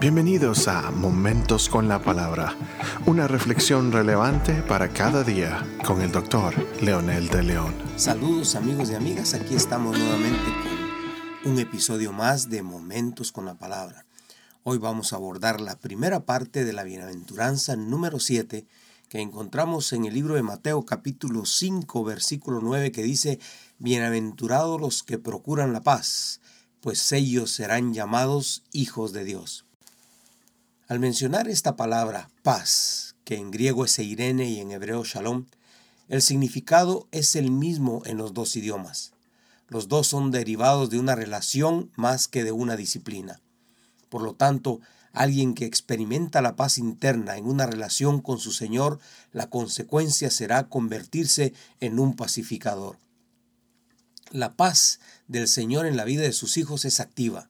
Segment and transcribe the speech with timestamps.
[0.00, 2.56] Bienvenidos a Momentos con la Palabra,
[3.04, 7.74] una reflexión relevante para cada día con el doctor Leonel de León.
[7.96, 10.50] Saludos amigos y amigas, aquí estamos nuevamente
[11.42, 14.06] con un episodio más de Momentos con la Palabra.
[14.62, 18.66] Hoy vamos a abordar la primera parte de la bienaventuranza número 7
[19.10, 23.38] que encontramos en el libro de Mateo capítulo 5 versículo 9 que dice,
[23.78, 26.40] Bienaventurados los que procuran la paz,
[26.80, 29.66] pues ellos serán llamados hijos de Dios.
[30.90, 35.46] Al mencionar esta palabra paz, que en griego es eirene y en hebreo shalom,
[36.08, 39.12] el significado es el mismo en los dos idiomas.
[39.68, 43.40] Los dos son derivados de una relación más que de una disciplina.
[44.08, 44.80] Por lo tanto,
[45.12, 48.98] alguien que experimenta la paz interna en una relación con su Señor,
[49.30, 52.98] la consecuencia será convertirse en un pacificador.
[54.32, 54.98] La paz
[55.28, 57.48] del Señor en la vida de sus hijos es activa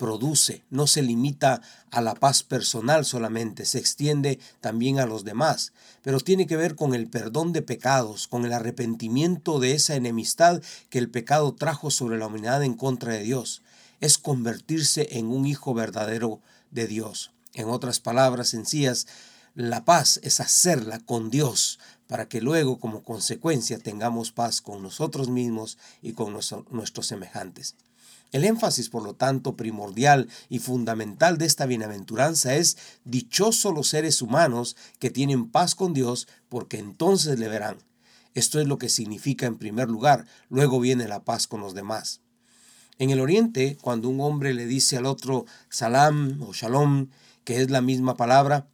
[0.00, 5.74] produce, no se limita a la paz personal solamente, se extiende también a los demás,
[6.00, 10.62] pero tiene que ver con el perdón de pecados, con el arrepentimiento de esa enemistad
[10.88, 13.60] que el pecado trajo sobre la humanidad en contra de Dios.
[14.00, 17.32] Es convertirse en un hijo verdadero de Dios.
[17.52, 19.06] En otras palabras sencillas,
[19.54, 25.28] la paz es hacerla con Dios para que luego como consecuencia tengamos paz con nosotros
[25.28, 27.76] mismos y con nuestros semejantes.
[28.32, 34.22] El énfasis, por lo tanto, primordial y fundamental de esta bienaventuranza es dichosos los seres
[34.22, 37.78] humanos que tienen paz con Dios, porque entonces le verán.
[38.34, 42.20] Esto es lo que significa en primer lugar, luego viene la paz con los demás.
[42.98, 47.08] En el oriente, cuando un hombre le dice al otro salam o shalom,
[47.42, 48.68] que es la misma palabra,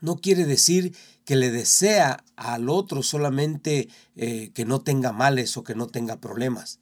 [0.00, 5.64] no quiere decir que le desea al otro solamente eh, que no tenga males o
[5.64, 6.78] que no tenga problemas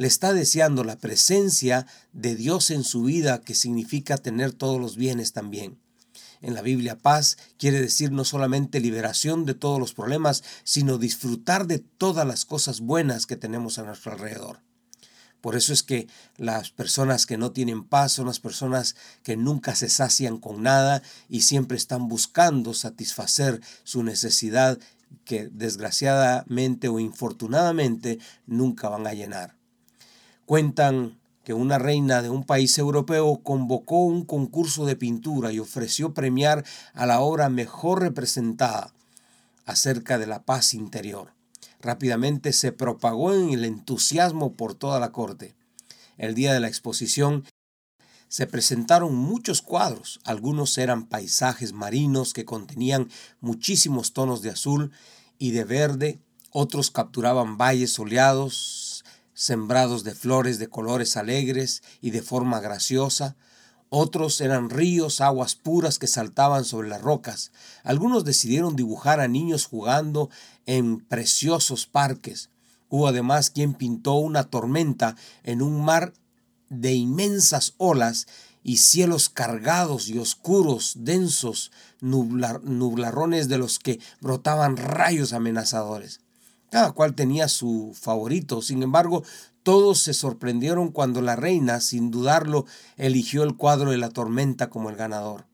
[0.00, 4.96] le está deseando la presencia de Dios en su vida, que significa tener todos los
[4.96, 5.78] bienes también.
[6.40, 11.66] En la Biblia paz quiere decir no solamente liberación de todos los problemas, sino disfrutar
[11.66, 14.60] de todas las cosas buenas que tenemos a nuestro alrededor.
[15.42, 16.08] Por eso es que
[16.38, 21.02] las personas que no tienen paz son las personas que nunca se sacian con nada
[21.28, 24.78] y siempre están buscando satisfacer su necesidad
[25.26, 29.59] que desgraciadamente o infortunadamente nunca van a llenar.
[30.50, 36.12] Cuentan que una reina de un país europeo convocó un concurso de pintura y ofreció
[36.12, 38.92] premiar a la obra mejor representada
[39.64, 41.34] acerca de la paz interior.
[41.80, 45.54] Rápidamente se propagó en el entusiasmo por toda la corte.
[46.18, 47.44] El día de la exposición
[48.26, 54.90] se presentaron muchos cuadros, algunos eran paisajes marinos que contenían muchísimos tonos de azul
[55.38, 56.18] y de verde,
[56.50, 58.79] otros capturaban valles soleados,
[59.40, 63.36] sembrados de flores de colores alegres y de forma graciosa,
[63.88, 67.50] otros eran ríos, aguas puras que saltaban sobre las rocas.
[67.82, 70.28] Algunos decidieron dibujar a niños jugando
[70.66, 72.50] en preciosos parques.
[72.90, 76.12] Hubo además quien pintó una tormenta en un mar
[76.68, 78.26] de inmensas olas
[78.62, 86.20] y cielos cargados y oscuros, densos, nublarrones de los que brotaban rayos amenazadores.
[86.70, 88.62] Cada cual tenía su favorito.
[88.62, 89.24] Sin embargo,
[89.62, 92.64] todos se sorprendieron cuando la reina, sin dudarlo,
[92.96, 95.46] eligió el cuadro de la tormenta como el ganador.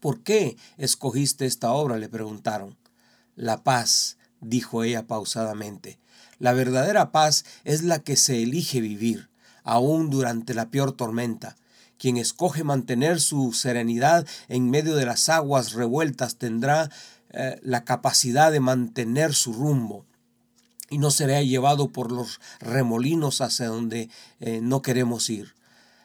[0.00, 1.96] ¿Por qué escogiste esta obra?
[1.96, 2.76] le preguntaron.
[3.34, 5.98] La paz, dijo ella pausadamente.
[6.38, 9.30] La verdadera paz es la que se elige vivir,
[9.62, 11.56] aun durante la peor tormenta.
[11.98, 16.90] Quien escoge mantener su serenidad en medio de las aguas revueltas tendrá
[17.32, 20.04] eh, la capacidad de mantener su rumbo
[20.90, 24.10] y no será llevado por los remolinos hacia donde
[24.40, 25.54] eh, no queremos ir.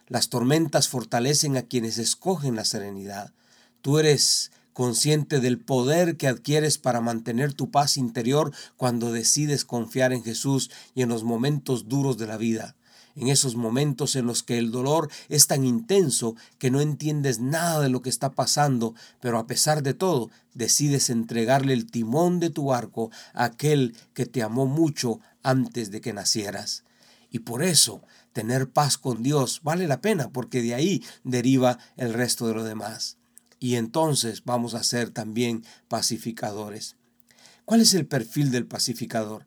[0.08, 3.34] Las tormentas fortalecen a quienes escogen la serenidad.
[3.82, 10.14] Tú eres consciente del poder que adquieres para mantener tu paz interior cuando decides confiar
[10.14, 12.76] en Jesús y en los momentos duros de la vida
[13.18, 17.82] en esos momentos en los que el dolor es tan intenso que no entiendes nada
[17.82, 22.52] de lo que está pasando, pero a pesar de todo decides entregarle el timón de
[22.52, 26.84] tu barco a aquel que te amó mucho antes de que nacieras.
[27.32, 28.02] Y por eso
[28.34, 32.64] tener paz con Dios vale la pena porque de ahí deriva el resto de lo
[32.64, 33.18] demás.
[33.60, 36.96] Y entonces vamos a ser también pacificadores.
[37.66, 39.46] ¿Cuál es el perfil del pacificador?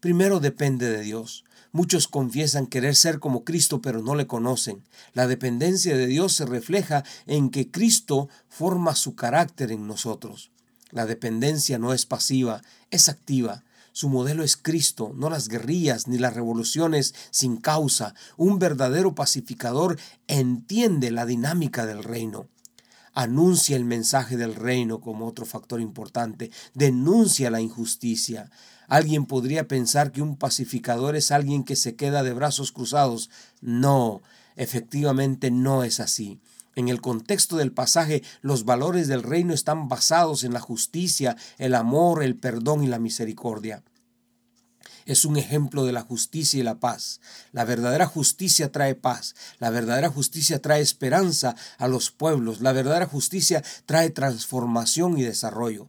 [0.00, 1.44] Primero depende de Dios.
[1.72, 4.84] Muchos confiesan querer ser como Cristo, pero no le conocen.
[5.14, 10.50] La dependencia de Dios se refleja en que Cristo forma su carácter en nosotros.
[10.90, 13.64] La dependencia no es pasiva, es activa.
[13.92, 18.14] Su modelo es Cristo, no las guerrillas ni las revoluciones sin causa.
[18.36, 19.98] Un verdadero pacificador
[20.28, 22.48] entiende la dinámica del reino.
[23.14, 26.50] Anuncia el mensaje del reino como otro factor importante.
[26.74, 28.50] Denuncia la injusticia.
[28.92, 33.30] Alguien podría pensar que un pacificador es alguien que se queda de brazos cruzados.
[33.62, 34.20] No,
[34.54, 36.42] efectivamente no es así.
[36.76, 41.74] En el contexto del pasaje, los valores del reino están basados en la justicia, el
[41.74, 43.82] amor, el perdón y la misericordia.
[45.06, 47.22] Es un ejemplo de la justicia y la paz.
[47.50, 49.34] La verdadera justicia trae paz.
[49.58, 52.60] La verdadera justicia trae esperanza a los pueblos.
[52.60, 55.88] La verdadera justicia trae transformación y desarrollo.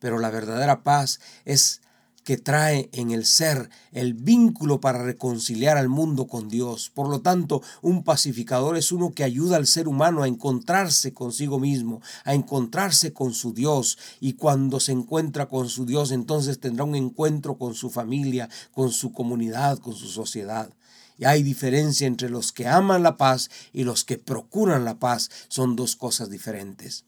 [0.00, 1.80] Pero la verdadera paz es
[2.24, 6.90] que trae en el ser el vínculo para reconciliar al mundo con Dios.
[6.90, 11.58] Por lo tanto, un pacificador es uno que ayuda al ser humano a encontrarse consigo
[11.58, 13.98] mismo, a encontrarse con su Dios.
[14.20, 18.90] Y cuando se encuentra con su Dios, entonces tendrá un encuentro con su familia, con
[18.90, 20.70] su comunidad, con su sociedad.
[21.18, 25.30] Y hay diferencia entre los que aman la paz y los que procuran la paz.
[25.48, 27.04] Son dos cosas diferentes.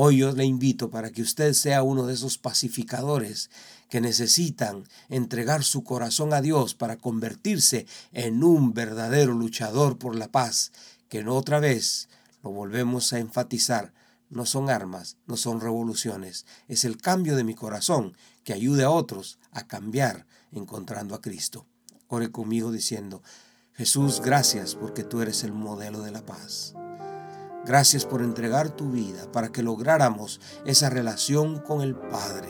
[0.00, 3.50] Hoy yo le invito para que usted sea uno de esos pacificadores
[3.90, 10.28] que necesitan entregar su corazón a Dios para convertirse en un verdadero luchador por la
[10.28, 10.70] paz,
[11.08, 12.08] que no otra vez
[12.44, 13.92] lo volvemos a enfatizar.
[14.30, 18.90] No son armas, no son revoluciones, es el cambio de mi corazón que ayude a
[18.90, 21.66] otros a cambiar encontrando a Cristo.
[22.06, 23.20] Ore conmigo diciendo,
[23.72, 26.76] Jesús, gracias porque tú eres el modelo de la paz.
[27.68, 32.48] Gracias por entregar tu vida para que lográramos esa relación con el Padre.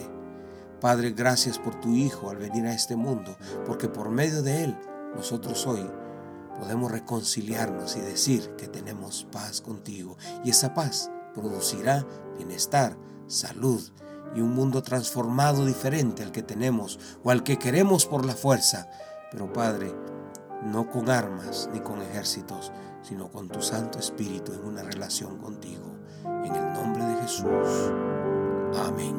[0.80, 3.36] Padre, gracias por tu Hijo al venir a este mundo,
[3.66, 4.78] porque por medio de Él
[5.16, 5.84] nosotros hoy
[6.56, 10.16] podemos reconciliarnos y decir que tenemos paz contigo.
[10.44, 12.06] Y esa paz producirá
[12.36, 13.82] bienestar, salud
[14.36, 18.88] y un mundo transformado diferente al que tenemos o al que queremos por la fuerza.
[19.32, 19.92] Pero Padre,
[20.62, 22.70] no con armas ni con ejércitos,
[23.02, 25.96] sino con tu Santo Espíritu en una relación contigo.
[26.24, 27.92] En el nombre de Jesús.
[28.86, 29.16] Amén.